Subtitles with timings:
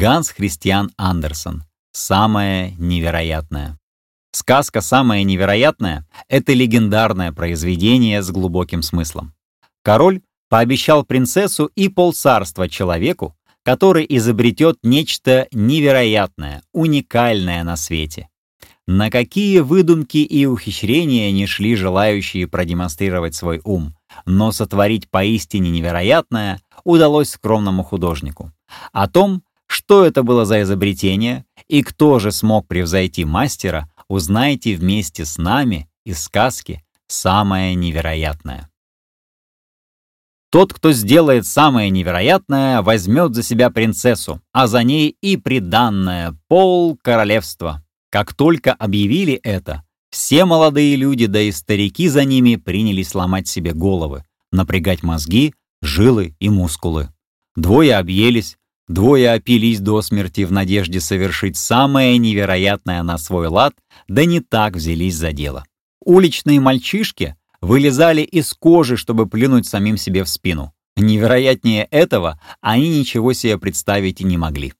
[0.00, 1.64] Ганс Христиан Андерсон.
[1.90, 3.80] Самое невероятное.
[4.30, 9.34] Сказка «Самое невероятное»— это легендарное произведение с глубоким смыслом.
[9.82, 13.34] Король пообещал принцессу и полцарства человеку,
[13.64, 18.28] который изобретет нечто невероятное, уникальное на свете.
[18.86, 23.96] На какие выдумки и ухищрения не шли желающие продемонстрировать свой ум,
[24.26, 28.52] но сотворить поистине невероятное удалось скромному художнику.
[28.92, 35.24] О том, что это было за изобретение и кто же смог превзойти мастера, узнаете вместе
[35.24, 38.70] с нами из сказки «Самое невероятное».
[40.50, 46.98] Тот, кто сделает самое невероятное, возьмет за себя принцессу, а за ней и приданное пол
[47.02, 47.84] королевства.
[48.10, 53.74] Как только объявили это, все молодые люди, да и старики за ними принялись ломать себе
[53.74, 57.10] головы, напрягать мозги, жилы и мускулы.
[57.54, 58.56] Двое объелись,
[58.88, 63.74] двое опились до смерти в надежде совершить самое невероятное на свой лад,
[64.08, 65.64] да не так взялись за дело.
[66.04, 70.72] Уличные мальчишки вылезали из кожи, чтобы плюнуть самим себе в спину.
[70.96, 74.72] Невероятнее этого они ничего себе представить и не могли.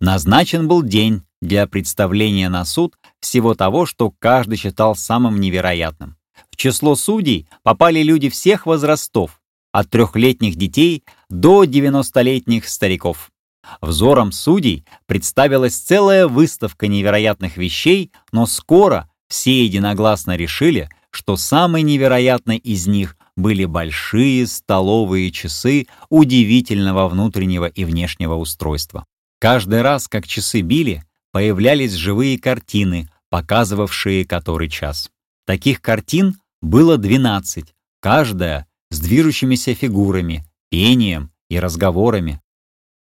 [0.00, 6.16] Назначен был день для представления на суд всего того, что каждый считал самым невероятным.
[6.50, 9.40] В число судей попали люди всех возрастов,
[9.74, 13.32] от трехлетних детей до 90-летних стариков.
[13.80, 22.58] Взором судей представилась целая выставка невероятных вещей, но скоро все единогласно решили, что самой невероятной
[22.58, 29.04] из них были большие столовые часы удивительного внутреннего и внешнего устройства.
[29.40, 35.10] Каждый раз, как часы били, появлялись живые картины, показывавшие который час.
[35.46, 42.40] Таких картин было 12, каждая с движущимися фигурами, пением и разговорами.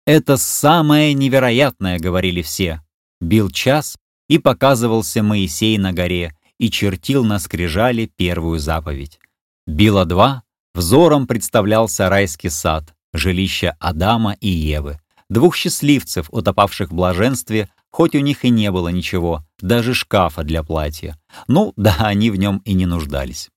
[0.07, 2.83] «Это самое невероятное»,— говорили все.
[3.21, 3.97] Бил час,
[4.29, 9.19] и показывался Моисей на горе, и чертил на скрижале первую заповедь.
[9.67, 10.43] Било два,
[10.75, 15.01] взором представлялся райский сад, жилище Адама и Евы,
[15.31, 20.63] двух счастливцев, утопавших в блаженстве, хоть у них и не было ничего, даже шкафа для
[20.63, 21.19] платья.
[21.47, 23.49] Ну, да, они в нем и не нуждались.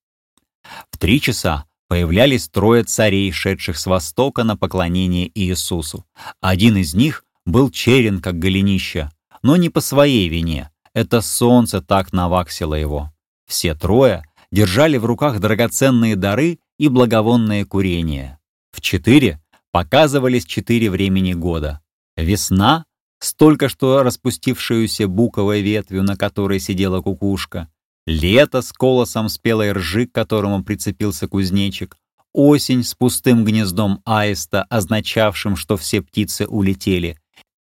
[0.89, 6.05] В три часа появлялись трое царей, шедших с востока на поклонение Иисусу.
[6.39, 9.11] Один из них был черен, как голенище,
[9.43, 10.71] но не по своей вине.
[10.93, 13.11] Это солнце так наваксило его.
[13.45, 18.39] Все трое держали в руках драгоценные дары и благовонное курение.
[18.71, 19.41] В четыре
[19.73, 21.81] показывались четыре времени года.
[22.15, 22.85] Весна
[23.19, 27.67] с только что распустившуюся буковой ветвью, на которой сидела кукушка,
[28.05, 31.97] лето с колосом спелой ржи, к которому прицепился кузнечик,
[32.33, 37.17] осень с пустым гнездом аиста, означавшим, что все птицы улетели,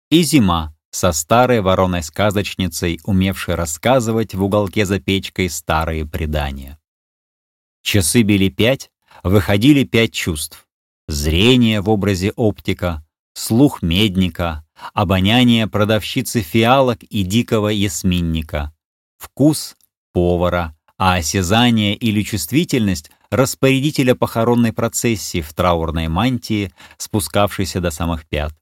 [0.09, 6.79] и зима со старой вороной-сказочницей, умевшей рассказывать в уголке за печкой старые предания.
[7.81, 8.91] Часы били пять,
[9.23, 10.67] выходили пять чувств.
[11.07, 18.73] Зрение в образе оптика, слух медника, обоняние продавщицы фиалок и дикого ясминника,
[19.17, 19.75] вкус
[20.13, 28.53] повара, а осязание или чувствительность распорядителя похоронной процессии в траурной мантии, спускавшейся до самых пят.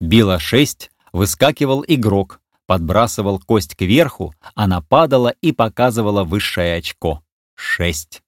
[0.00, 7.22] Било шесть, выскакивал игрок, подбрасывал кость кверху, она падала и показывала высшее очко—
[7.54, 8.22] шесть.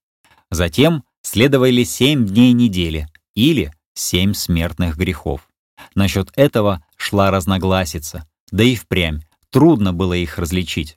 [0.50, 5.48] Затем следовали семь дней недели или семь смертных грехов.
[5.94, 10.96] Насчет этого шла разногласица, да и впрямь трудно было их различить.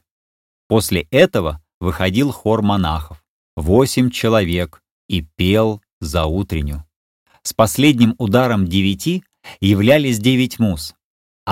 [0.69, 3.21] После этого выходил хор монахов,
[3.57, 6.85] восемь человек, и пел за утренню.
[7.43, 9.25] С последним ударом девяти
[9.59, 10.95] являлись девять мус,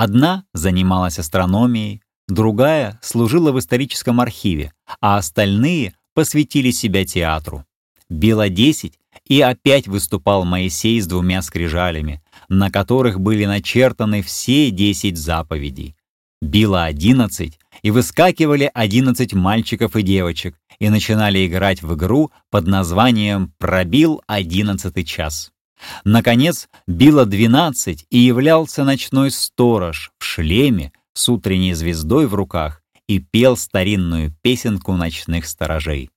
[0.00, 7.64] Одна занималась астрономией, другая служила в историческом архиве, а остальные посвятили себя театру.
[8.08, 8.96] Било десять,
[9.26, 15.96] и опять выступал Моисей с двумя скрижалями, на которых были начертаны все десять заповедей.
[16.40, 23.52] Било одиннадцать, и выскакивали одиннадцать мальчиков и девочек, и начинали играть в игру под названием
[23.58, 25.52] «Пробил одиннадцатый час».
[26.04, 33.20] Наконец, било двенадцать, и являлся ночной сторож в шлеме с утренней звездой в руках и
[33.20, 36.10] пел старинную песенку ночных сторожей.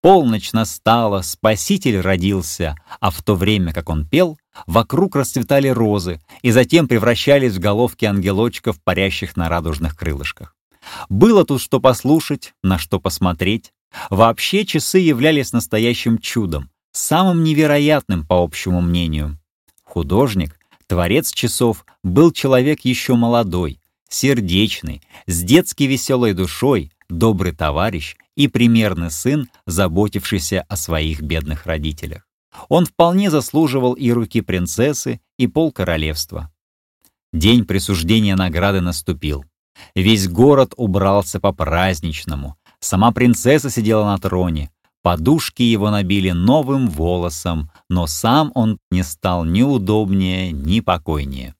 [0.00, 6.52] Полночь настала, Спаситель родился, а в то время, как он пел, вокруг расцветали розы и
[6.52, 10.54] затем превращались в головки ангелочков, парящих на радужных крылышках.
[11.08, 13.72] Было тут что послушать, на что посмотреть.
[14.10, 19.38] Вообще часы являлись настоящим чудом, самым невероятным, по общему мнению.
[19.84, 28.48] Художник Творец часов был человек еще молодой, сердечный, с детски веселой душой, добрый товарищ и
[28.48, 32.26] примерный сын, заботившийся о своих бедных родителях.
[32.68, 36.50] Он вполне заслуживал и руки принцессы, и пол королевства.
[37.32, 39.44] День присуждения награды наступил.
[39.94, 42.56] Весь город убрался по-праздничному.
[42.80, 44.70] Сама принцесса сидела на троне.
[45.02, 51.54] Подушки его набили новым волосом, но сам он не стал ни удобнее, ни покойнее.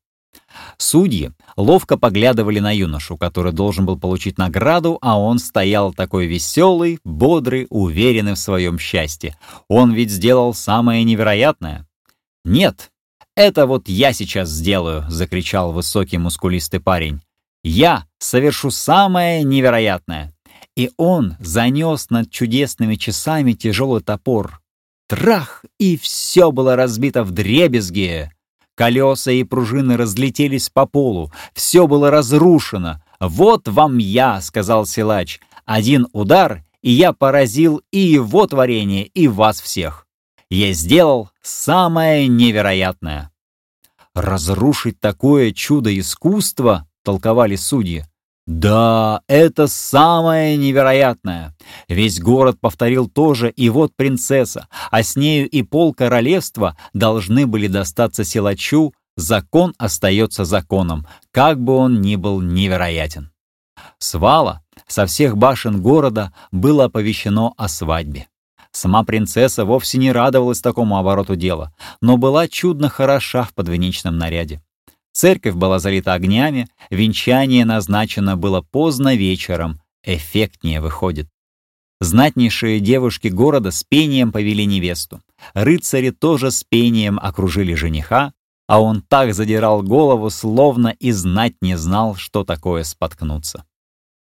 [0.76, 6.98] Судьи ловко поглядывали на юношу, который должен был получить награду, а он стоял такой веселый,
[7.04, 9.36] бодрый, уверенный в своем счастье.
[9.68, 11.86] Он ведь сделал самое невероятное.
[12.44, 12.90] «Нет,
[13.36, 17.20] это вот я сейчас сделаю!»— закричал высокий мускулистый парень.
[17.68, 20.32] «Я совершу самое невероятное!»
[20.74, 24.62] И он занес над чудесными часами тяжелый топор.
[25.06, 25.64] Трах!
[25.78, 28.32] И все было разбито в дребезги.
[28.74, 31.30] Колеса и пружины разлетелись по полу.
[31.52, 33.02] Все было разрушено.
[33.20, 35.40] «Вот вам я»,— сказал силач.
[35.66, 40.06] «Один удар, и я поразил и его творение, и вас всех.
[40.48, 43.30] Я сделал самое невероятное».
[44.14, 48.04] «Разрушить такое чудо искусства»,— толковали судьи,
[48.46, 51.54] да, это самое невероятное.
[51.88, 57.66] Весь город повторил тоже, и вот принцесса, а с нею и пол королевства должны были
[57.66, 63.30] достаться силачу, закон остается законом, как бы он ни был невероятен.
[63.98, 68.28] Свала со всех башен города было оповещено о свадьбе.
[68.70, 71.72] Сама принцесса вовсе не радовалась такому обороту дела,
[72.02, 74.60] но была чудно хороша в подвенечном наряде.
[75.18, 81.28] Церковь была залита огнями, венчание назначено было поздно вечером, эффектнее выходит.
[82.00, 85.20] Знатнейшие девушки города с пением повели невесту.
[85.54, 88.32] Рыцари тоже с пением окружили жениха,
[88.68, 93.64] а он так задирал голову, словно и знать не знал, что такое споткнуться.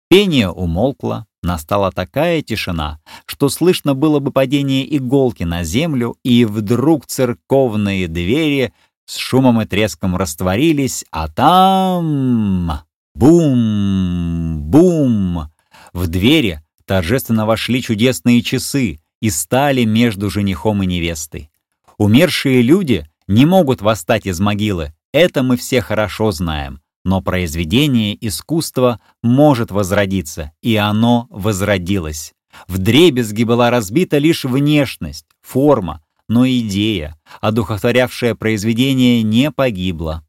[0.09, 7.05] Пение умолкло, настала такая тишина, что слышно было бы падение иголки на землю, и вдруг
[7.05, 8.73] церковные двери
[9.07, 12.81] с шумом и треском растворились, а там...
[13.15, 14.59] Бум!
[14.61, 15.51] Бум!
[15.93, 21.49] В двери торжественно вошли чудесные часы и стали между женихом и невестой.
[21.97, 28.99] Умершие люди не могут восстать из могилы, это мы все хорошо знаем, но произведение искусства
[29.23, 32.33] может возродиться, и оно возродилось.
[32.67, 40.23] В дребезги была разбита лишь внешность, форма, но идея, одухотворявшая произведение, не погибла.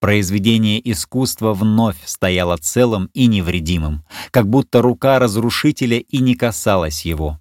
[0.00, 7.40] Произведение искусства вновь стояло целым и невредимым, как будто рука разрушителя и не касалась его.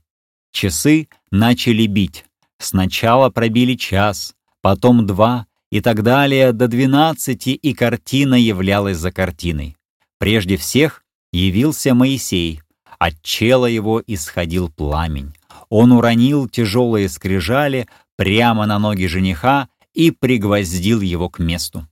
[0.51, 2.25] Часы начали бить.
[2.59, 9.75] Сначала пробили час, потом два и так далее до двенадцати, и картина являлась за картиной.
[10.19, 12.61] Прежде всех явился Моисей.
[12.99, 15.33] От чела его исходил пламень.
[15.69, 21.87] Он уронил тяжелые скрижали, прямо на ноги жениха и пригвоздил его к месту.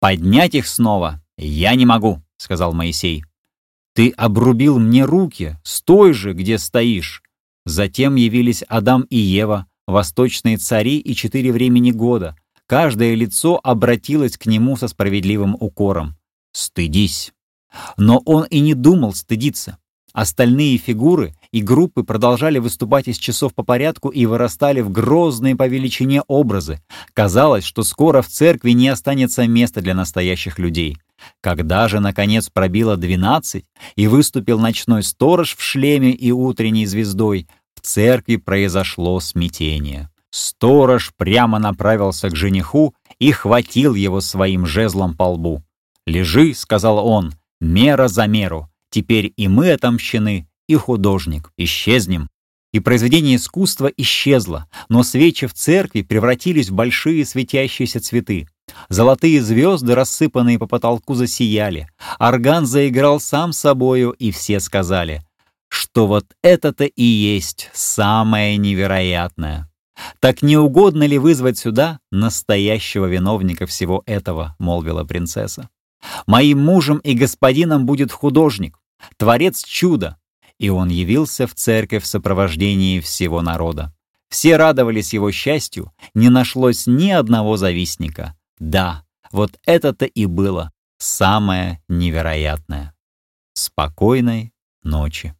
[0.00, 3.24] «Поднять их снова я не могу»,— сказал Моисей.
[3.94, 7.22] «Ты обрубил мне руки, стой же, где стоишь».
[7.64, 12.36] Затем явились Адам и Ева, восточные цари и четыре времени года.
[12.66, 16.16] Каждое лицо обратилось к нему со справедливым укором.
[16.52, 17.32] «Стыдись!»
[17.96, 19.78] Но он и не думал стыдиться.
[20.12, 25.66] Остальные фигуры и группы продолжали выступать из часов по порядку и вырастали в грозные по
[25.66, 26.80] величине образы.
[27.12, 30.96] Казалось, что скоро в церкви не останется места для настоящих людей.
[31.40, 37.80] Когда же, наконец, пробило двенадцать и выступил ночной сторож в шлеме и утренней звездой, в
[37.80, 40.10] церкви произошло смятение.
[40.30, 45.62] Сторож прямо направился к жениху и хватил его своим жезлом по лбу.
[46.06, 48.67] «Лежи»,— сказал он,— «мера за меру.
[48.90, 51.52] Теперь и мы отомщены, и художник.
[51.56, 52.28] Исчезнем.
[52.72, 58.46] И произведение искусства исчезло, но свечи в церкви превратились в большие светящиеся цветы.
[58.90, 61.88] Золотые звезды, рассыпанные по потолку, засияли.
[62.18, 65.22] Орган заиграл сам собою, и все сказали,
[65.68, 69.70] что вот это-то и есть самое невероятное.
[70.20, 75.70] «Так не угодно ли вызвать сюда настоящего виновника всего этого?»— молвила принцесса.
[76.26, 78.78] «Моим мужем и господином будет художник,
[79.16, 80.18] творец чуда,
[80.58, 83.94] и он явился в церковь в сопровождении всего народа.
[84.28, 88.36] Все радовались его счастью, не нашлось ни одного завистника.
[88.58, 92.94] Да, вот это-то и было самое невероятное.
[93.54, 94.52] Спокойной
[94.82, 95.37] ночи.